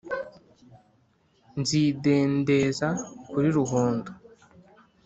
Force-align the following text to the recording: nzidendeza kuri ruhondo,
nzidendeza 1.59 2.87
kuri 3.29 3.47
ruhondo, 3.57 4.11